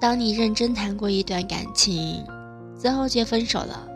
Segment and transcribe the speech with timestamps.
[0.00, 2.24] 当你认真谈过一段感情，
[2.78, 3.88] 最后却分手了，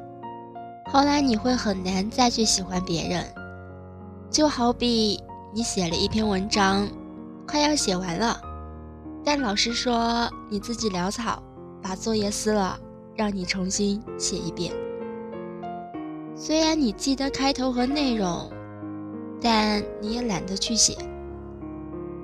[0.86, 3.24] 后来你会很难再去喜欢别人。
[4.28, 5.22] 就好比
[5.54, 6.88] 你写了一篇文章，
[7.46, 8.40] 快要写完了，
[9.24, 11.40] 但老师说你自己潦草，
[11.80, 12.76] 把作业撕了，
[13.14, 14.72] 让你重新写一遍。
[16.34, 18.50] 虽然你记得开头和内容，
[19.40, 20.96] 但你也懒得去写，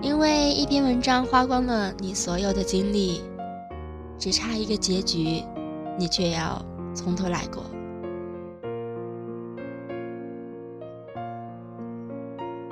[0.03, 3.23] 因为一篇文章花光了你所有的精力，
[4.19, 5.43] 只差一个结局，
[5.97, 6.61] 你却要
[6.93, 7.63] 从头来过。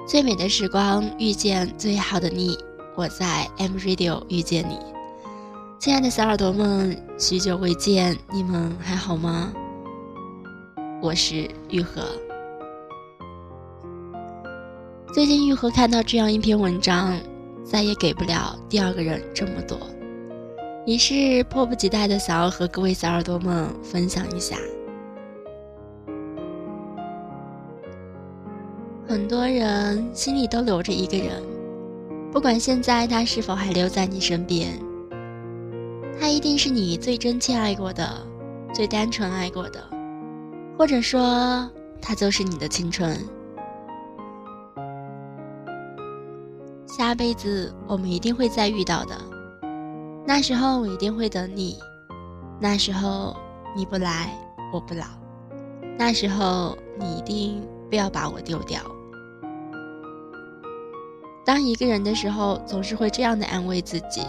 [0.07, 2.59] 最美的时光遇见最好的你，
[2.97, 4.79] 我在 M Radio 遇见你，
[5.79, 9.53] 亲爱的小耳朵们，许久未见，你们还好吗？
[11.03, 12.03] 我是玉和。
[15.13, 17.19] 最近玉和看到这样一篇文章，
[17.65, 19.79] 再也给不了第二个人这么多，
[20.87, 24.57] 于是迫不及待的想要和各位小耳朵们分享一下。
[29.09, 31.43] 很多人心里都留着一个人，
[32.31, 34.79] 不管现在他是否还留在你身边，
[36.21, 38.09] 他一定是你最真切爱过的，
[38.73, 39.83] 最单纯爱过的，
[40.79, 41.69] 或者说
[42.01, 43.19] 他就是你的青春。
[46.87, 49.17] 下辈子我们一定会再遇到的，
[50.27, 51.79] 那时候我一定会等你，
[52.61, 53.37] 那时候
[53.77, 54.37] 你不来
[54.73, 55.05] 我不老，
[55.97, 58.81] 那时候你一定不要把我丢掉。
[61.45, 64.23] 当一个人的时候，总是会这样的安慰自己：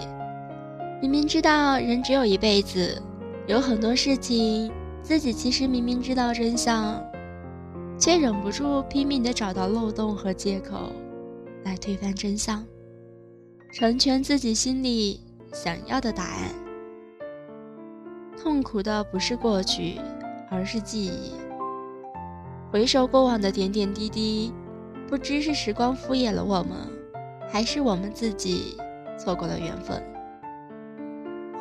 [1.01, 3.01] 明明知道人只有一辈子，
[3.47, 7.03] 有很多事情自己其实明明知道真相，
[7.97, 10.91] 却忍不住拼命的找到漏洞和借口
[11.63, 12.63] 来推翻真相，
[13.73, 15.19] 成全自己心里
[15.57, 16.53] 想要的答案。
[18.39, 19.99] 痛苦的不是过去，
[20.51, 21.33] 而是记忆。
[22.71, 24.53] 回首过往的点点滴滴，
[25.07, 26.77] 不知是时光敷衍了我们。
[27.49, 28.77] 还是我们自己
[29.17, 30.03] 错过了缘分，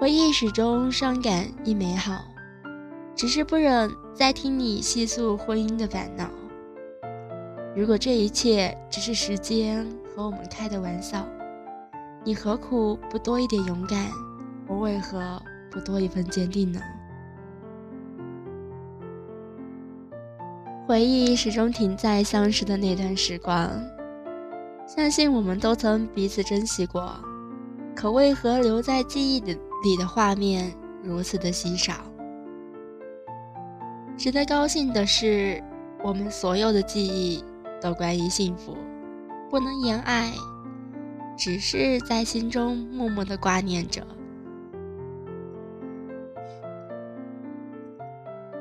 [0.00, 2.24] 回忆始终伤感亦美好，
[3.14, 6.28] 只是不忍再听你细诉婚姻的烦恼。
[7.76, 11.24] 如果这一切只是时间和我们开的玩笑，
[12.26, 14.10] 你何苦不多一点勇敢？
[14.66, 16.80] 我为何不多一份坚定呢？
[20.88, 23.70] 回忆始终停在相识的那段时光。
[24.88, 27.14] 相信我们都曾彼此珍惜过，
[27.94, 29.52] 可为何留在记忆的
[29.84, 31.94] 里的画面如此的稀少？
[34.16, 35.62] 值得高兴的是，
[36.02, 37.44] 我们所有的记忆
[37.80, 38.76] 都关于幸福，
[39.48, 40.32] 不能言爱，
[41.36, 44.06] 只是在心中默默的挂念着。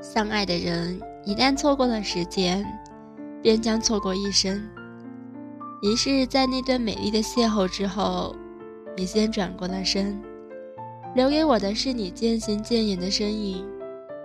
[0.02, 2.66] 相爱的人一旦错过了时间，
[3.42, 4.62] 便将错过一生。
[5.82, 8.36] 于是，在那段美丽的邂逅之后，
[8.96, 10.22] 你先转过了身，
[11.16, 13.66] 留给我的是你渐行渐远的身影，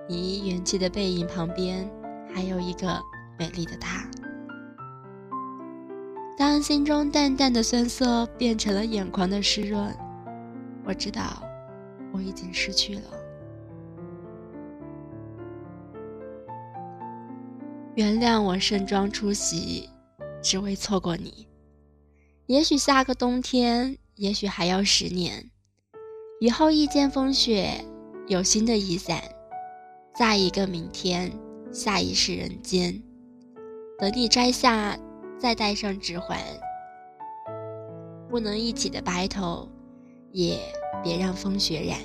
[0.09, 1.91] 你远去的背影旁边，
[2.33, 3.01] 还有一个
[3.39, 4.07] 美丽的他。
[6.41, 9.95] 当心中淡淡的酸涩变成了眼眶的湿润，
[10.87, 11.43] 我知道，
[12.15, 13.03] 我已经失去了。
[17.95, 19.91] 原谅我盛装出席。
[20.43, 21.47] 只为错过你，
[22.47, 25.51] 也许下个冬天，也许还要十年，
[26.41, 27.85] 雨后一见风雪，
[28.29, 29.23] 有新的雨伞，
[30.15, 31.31] 再一个明天，
[31.71, 33.03] 下一世人间，
[33.99, 34.99] 等你摘下，
[35.41, 36.39] 再戴上指环。
[38.29, 39.67] 不能一起的白头，
[40.31, 40.61] 也
[41.03, 41.99] 别让风雪染。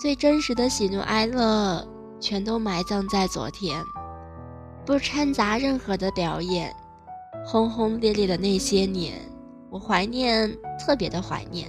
[0.00, 1.86] 最真实的喜怒哀乐，
[2.18, 3.80] 全都埋葬在昨天。
[4.86, 6.74] 不掺杂任何的表演，
[7.44, 9.20] 轰轰烈烈的那些年，
[9.70, 11.68] 我怀念，特别的怀念，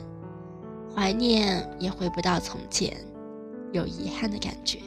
[0.95, 2.95] 怀念也回不到从前，
[3.73, 4.79] 有遗憾的感觉。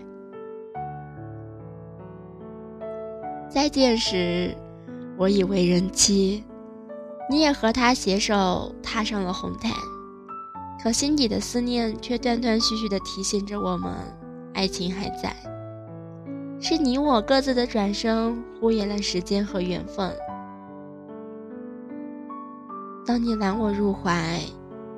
[3.51, 4.57] 再见时，
[5.19, 6.43] 我以为人妻，
[7.31, 9.73] 你也和他携手踏上了红毯，
[10.83, 13.93] 可心底的思念却断断续续的提醒着我们，
[14.55, 15.35] 爱情还在。
[16.61, 20.13] 是你我各自的转身，敷衍了时间和缘分。
[23.05, 24.41] 当你揽我入怀，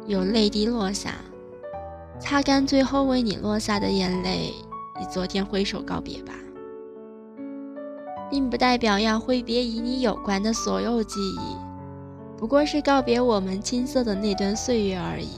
[0.06, 1.14] 有泪滴落下，
[2.20, 4.52] 擦干最后为你落下的眼泪，
[5.00, 6.34] 以昨天挥手告别吧，
[8.30, 11.56] 并不代表要挥别与你有关的所有记忆，
[12.36, 15.28] 不过是告别我们青涩的那段岁月而已。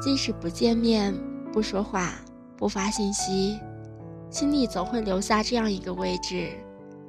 [0.00, 1.14] 即使不见面、
[1.52, 2.12] 不说话、
[2.56, 3.58] 不发信息，
[4.30, 6.50] 心里总会留下这样一个位置，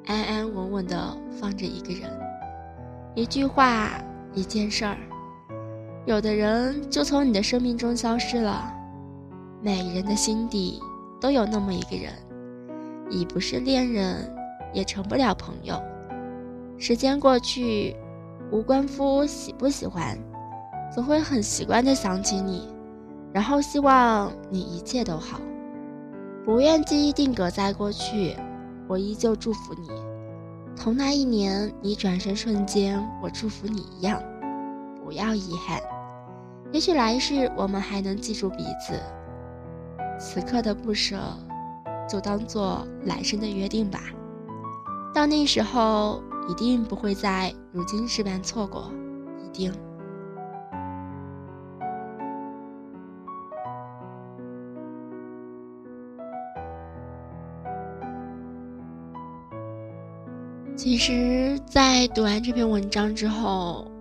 [0.06, 2.10] 安安稳稳的放着一个人。
[3.14, 3.90] 一句话，
[4.34, 4.98] 一件事儿，
[6.06, 8.74] 有的人就从你的生命中消失了。
[9.62, 10.80] 每人的心底
[11.20, 12.14] 都有那么一个人，
[13.10, 14.34] 已不是恋人，
[14.74, 15.82] 也成不了朋友。
[16.78, 17.96] 时间过去，
[18.52, 20.18] 无关乎喜不喜欢，
[20.94, 22.68] 总会很习惯的想起你，
[23.34, 25.40] 然后希望你一切都好。
[26.46, 28.36] 不愿记忆定格在过去，
[28.88, 29.90] 我依旧祝福你，
[30.76, 34.22] 同那一年你转身瞬间，我祝福你一样。
[35.04, 35.82] 不要遗憾，
[36.72, 38.94] 也许来世我们还能记住彼此。
[40.20, 41.18] 此刻的不舍，
[42.08, 44.02] 就当做来生的约定吧。
[45.14, 48.92] 到那时候，一定不会再如今这般错过，
[49.46, 49.74] 一定。
[60.76, 63.92] 其实，在读完这篇文章之后，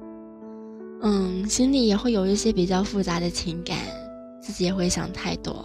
[1.01, 3.79] 嗯，心里也会有一些比较复杂的情感，
[4.41, 5.65] 自己也会想太多。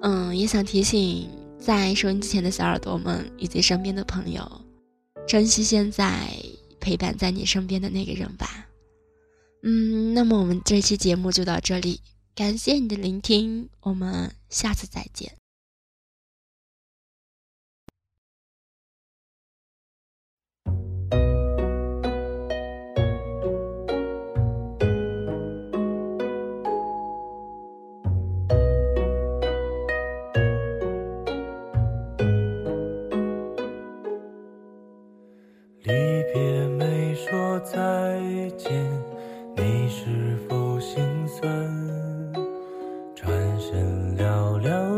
[0.00, 1.28] 嗯，也想提醒
[1.64, 4.42] 在收音机前的小耳朵们以及身边的朋友，
[5.28, 6.28] 珍惜现在
[6.80, 8.66] 陪伴在你身边的那个人吧。
[9.62, 12.00] 嗯，那么我们这期节目就到这里，
[12.34, 15.41] 感谢你的聆听，我们下次再见。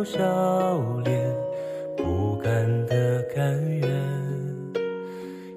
[0.04, 0.20] 笑
[1.02, 1.34] 脸，
[1.96, 2.52] 不甘
[2.86, 3.88] 的甘愿，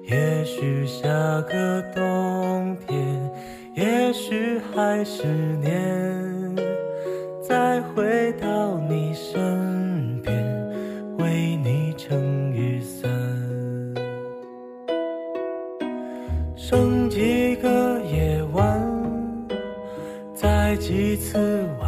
[0.04, 1.06] 也许下
[1.42, 2.98] 个冬天，
[3.74, 5.26] 也许还是
[5.60, 6.56] 年，
[7.42, 10.34] 再回到你身边，
[11.18, 13.10] 为你撑雨伞。
[16.56, 18.80] 剩几个夜晚，
[20.34, 21.87] 再几次晚。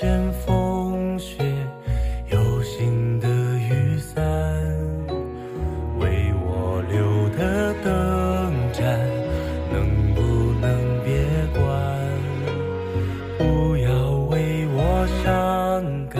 [0.00, 1.36] 阵风雪，
[2.30, 4.24] 有心的雨伞，
[5.98, 8.98] 为我留的灯盏，
[9.70, 10.22] 能不
[10.58, 10.70] 能
[11.04, 11.62] 别关？
[13.36, 16.18] 不要为我伤感，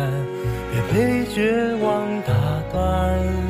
[0.71, 2.35] 别被绝望打
[2.71, 3.50] 断。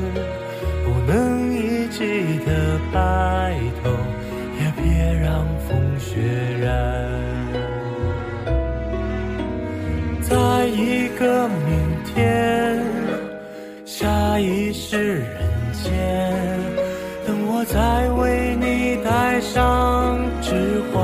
[19.41, 21.03] 上置换，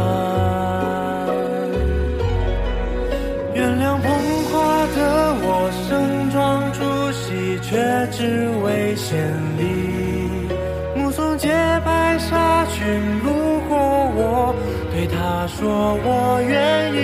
[3.54, 4.04] 原谅捧
[4.44, 4.98] 花的
[5.42, 6.78] 我盛装出
[7.12, 7.76] 席，却
[8.12, 9.16] 只为献
[9.58, 9.64] 礼，
[10.94, 11.48] 目送洁
[11.84, 12.84] 白纱裙
[13.24, 13.32] 路
[13.68, 14.54] 过我，
[14.92, 16.96] 对他说我愿意。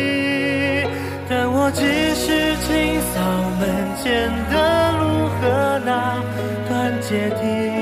[1.29, 1.81] 但我只
[2.15, 3.21] 是清扫
[3.59, 3.63] 门
[4.03, 4.55] 前的
[4.99, 5.03] 路
[5.41, 5.41] 和
[5.85, 5.91] 那
[6.69, 6.71] 段
[7.01, 7.82] 阶梯。